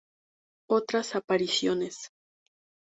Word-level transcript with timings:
Otras 0.67 1.13
Apariciones 1.13 2.09